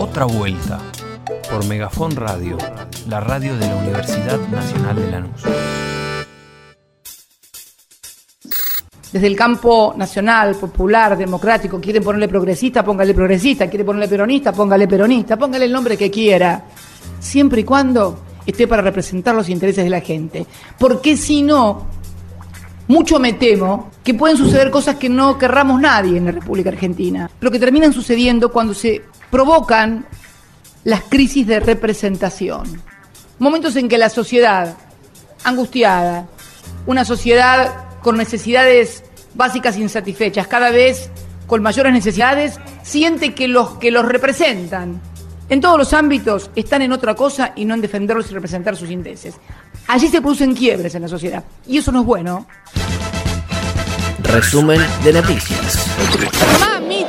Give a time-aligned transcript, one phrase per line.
[0.00, 0.78] otra vuelta
[1.50, 2.56] por Megafon Radio,
[3.06, 5.42] la radio de la Universidad Nacional de Lanús.
[9.12, 14.88] Desde el campo nacional, popular, democrático, quieren ponerle progresista, póngale progresista, quiere ponerle peronista, póngale
[14.88, 16.64] peronista, póngale el nombre que quiera,
[17.18, 20.46] siempre y cuando esté para representar los intereses de la gente.
[20.78, 21.86] Porque si no,
[22.88, 27.30] mucho me temo que pueden suceder cosas que no querramos nadie en la República Argentina,
[27.38, 30.06] pero que terminan sucediendo cuando se provocan
[30.84, 32.82] las crisis de representación.
[33.38, 34.76] Momentos en que la sociedad,
[35.44, 36.26] angustiada,
[36.86, 39.04] una sociedad con necesidades
[39.34, 41.10] básicas insatisfechas, cada vez
[41.46, 45.00] con mayores necesidades, siente que los que los representan
[45.48, 48.90] en todos los ámbitos están en otra cosa y no en defenderlos y representar sus
[48.90, 49.34] intereses.
[49.88, 52.46] Allí se producen quiebres en la sociedad y eso no es bueno.
[54.22, 55.90] Resumen de noticias.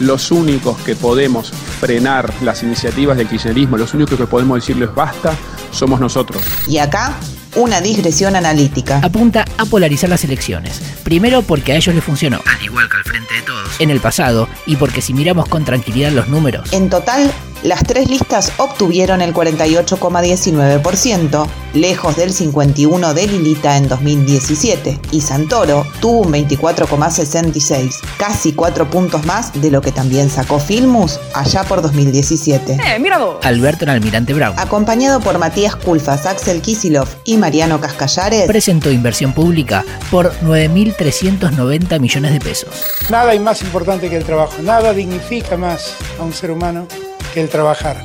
[0.00, 5.34] Los únicos que podemos frenar las iniciativas del kirchnerismo, los únicos que podemos decirles basta,
[5.70, 6.42] somos nosotros.
[6.68, 7.14] Y acá
[7.56, 9.00] una digresión analítica.
[9.02, 10.80] Apunta a polarizar las elecciones.
[11.02, 14.00] Primero porque a ellos les funcionó, al igual que al frente de todos, en el
[14.00, 16.72] pasado, y porque si miramos con tranquilidad los números.
[16.72, 17.32] En total,
[17.66, 25.84] las tres listas obtuvieron el 48,19%, lejos del 51% de Lilita en 2017, y Santoro
[26.00, 31.82] tuvo un 24,66%, casi cuatro puntos más de lo que también sacó Filmus allá por
[31.82, 32.74] 2017.
[32.74, 33.44] ¡Eh, mira vos!
[33.44, 34.54] Alberto en Almirante Brown.
[34.58, 42.32] Acompañado por Matías Culfas, Axel Kisilov y Mariano Cascallares, presentó inversión pública por 9.390 millones
[42.32, 42.70] de pesos.
[43.10, 46.86] Nada hay más importante que el trabajo, nada dignifica más a un ser humano
[47.36, 48.02] que el trabajar.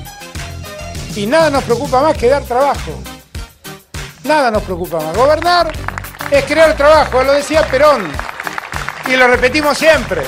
[1.15, 2.91] Y nada nos preocupa más que dar trabajo.
[4.25, 5.15] Nada nos preocupa más.
[5.15, 5.71] Gobernar
[6.29, 8.11] es crear trabajo, lo decía Perón.
[9.09, 10.23] Y lo repetimos siempre.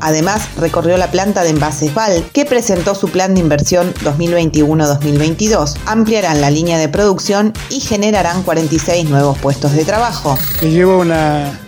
[0.00, 5.74] Además, recorrió la planta de envases Val, que presentó su plan de inversión 2021-2022.
[5.86, 10.38] Ampliarán la línea de producción y generarán 46 nuevos puestos de trabajo.
[10.62, 11.58] Me llevo una,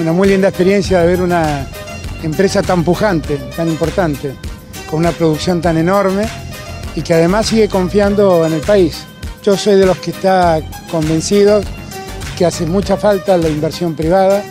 [0.00, 1.68] una muy linda experiencia de ver una
[2.24, 4.34] empresa tan pujante, tan importante,
[4.92, 6.28] con una producción tan enorme
[6.94, 9.04] y que además sigue confiando en el país.
[9.42, 10.60] Yo soy de los que está
[10.90, 11.62] convencido
[12.36, 14.44] que hace mucha falta la inversión privada,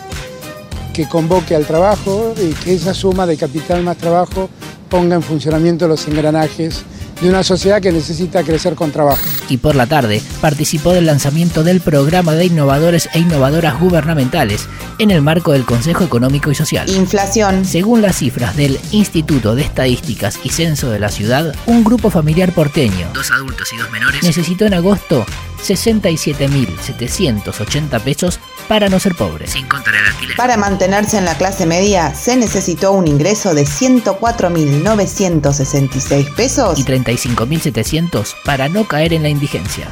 [0.92, 4.50] que convoque al trabajo y que esa suma de capital más trabajo
[4.88, 6.82] ponga en funcionamiento los engranajes
[7.20, 9.22] de una sociedad que necesita crecer con trabajo.
[9.48, 15.10] Y por la tarde participó del lanzamiento del programa de innovadores e innovadoras gubernamentales en
[15.10, 16.88] el marco del Consejo Económico y Social.
[16.88, 17.64] Inflación.
[17.64, 22.52] Según las cifras del Instituto de Estadísticas y Censo de la Ciudad, un grupo familiar
[22.52, 25.26] porteño, dos adultos y dos menores, necesitó en agosto
[25.62, 29.46] 67.780 pesos para no ser pobre.
[29.46, 30.36] Sin contar el alquiler.
[30.36, 38.34] Para mantenerse en la clase media se necesitó un ingreso de 104.966 pesos y 35.700
[38.44, 39.88] para no caer en la indigencia.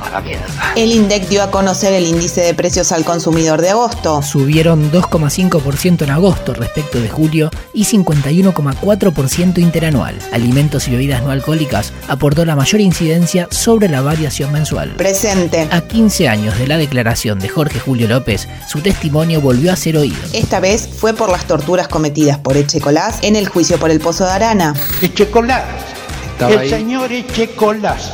[0.76, 4.22] El INDEC dio a conocer el índice de precios al consumidor de agosto.
[4.22, 10.18] Subieron 2,5% en agosto respecto de julio y 51,4% interanual.
[10.32, 14.94] Alimentos y bebidas no alcohólicas aportó la mayor incidencia sobre la variación mensual.
[14.96, 15.59] Presente.
[15.70, 19.96] A 15 años de la declaración de Jorge Julio López, su testimonio volvió a ser
[19.96, 20.18] oído.
[20.32, 24.24] Esta vez fue por las torturas cometidas por Echecolás en el juicio por el Pozo
[24.24, 24.74] de Arana.
[25.02, 25.64] Echecolás,
[26.40, 28.12] el señor Echecolás,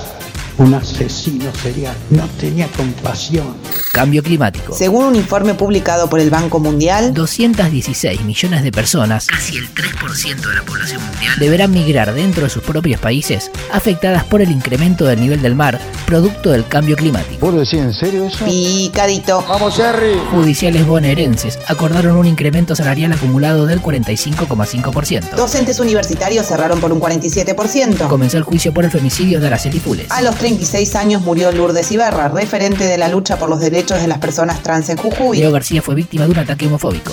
[0.59, 3.55] un asesino serial, no tenía compasión.
[3.93, 4.75] Cambio climático.
[4.75, 10.37] Según un informe publicado por el Banco Mundial, 216 millones de personas, Casi el 3%
[10.49, 11.35] de la población mundial.
[11.39, 15.79] deberán migrar dentro de sus propios países afectadas por el incremento del nivel del mar
[16.07, 17.45] producto del cambio climático.
[17.47, 18.45] ¿Vos lo decís en serio eso?
[18.45, 19.45] picadito.
[19.49, 20.19] Vamos, Jerry.
[20.31, 25.31] Judiciales bonaerenses acordaron un incremento salarial acumulado del 45,5%.
[25.37, 28.09] Docentes universitarios cerraron por un 47%.
[28.09, 30.11] Comenzó el juicio por el femicidio de Araceli Fules.
[30.11, 34.07] A los 36 años murió Lourdes Ibarra, referente de la lucha por los derechos de
[34.07, 35.39] las personas trans en Jujuy.
[35.39, 37.13] Leo García fue víctima de un ataque homofóbico.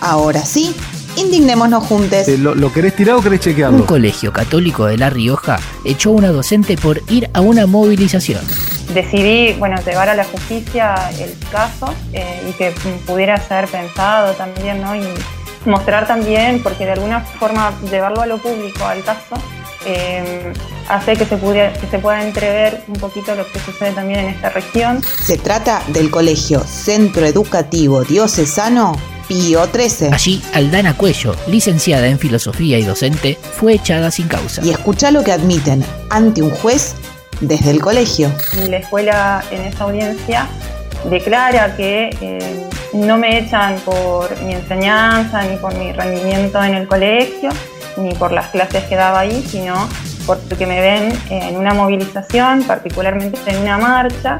[0.00, 0.72] Ahora sí,
[1.16, 2.28] indignémonos juntos.
[2.28, 3.86] Eh, ¿Lo, lo querés tirar o querés Un chequearlo?
[3.86, 8.42] colegio católico de La Rioja echó a una docente por ir a una movilización.
[8.94, 12.72] decidí bueno llevar a la justicia el caso eh, y que
[13.04, 14.94] pudiera ser pensado también ¿no?
[14.94, 15.02] y
[15.64, 19.34] mostrar también porque de alguna forma llevarlo a lo público al caso
[19.86, 20.52] eh,
[20.88, 24.28] hace que se, pudiera, que se pueda entrever un poquito lo que sucede también en
[24.28, 28.96] esta región Se trata del colegio Centro Educativo Diocesano
[29.28, 30.10] Pío XIII.
[30.12, 34.62] Allí, Aldana Cuello, licenciada en filosofía y docente, fue echada sin causa.
[34.64, 36.94] Y escucha lo que admiten ante un juez
[37.40, 38.30] desde el colegio.
[38.64, 40.46] y la escuela en esa audiencia
[41.10, 46.86] declara que eh, no me echan por mi enseñanza, ni por mi rendimiento en el
[46.86, 47.50] colegio,
[47.96, 49.88] ni por las clases que daba ahí, sino
[50.26, 54.38] porque me ven eh, en una movilización, particularmente en una marcha,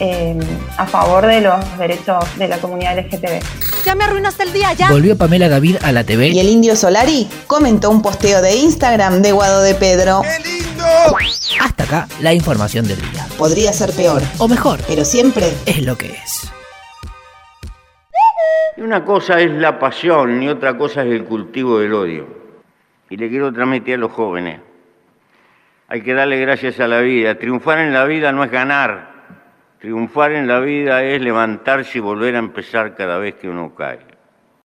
[0.00, 0.38] eh,
[0.76, 3.42] a favor de los derechos de la comunidad LGTB.
[3.84, 4.90] Ya me arruinaste el día, ya.
[4.90, 9.22] Volvió Pamela David a la TV Y el indio Solari comentó un posteo de Instagram
[9.22, 10.22] de Guado de Pedro.
[11.60, 13.26] hasta acá la información del día.
[13.38, 16.50] Podría ser peor, O mejor, pero siempre es lo que es.
[18.76, 22.45] Y una cosa es la pasión y otra cosa es el cultivo del odio.
[23.08, 24.60] Y le quiero transmitir a los jóvenes.
[25.88, 27.36] Hay que darle gracias a la vida.
[27.38, 29.14] Triunfar en la vida no es ganar.
[29.78, 34.15] Triunfar en la vida es levantarse y volver a empezar cada vez que uno cae.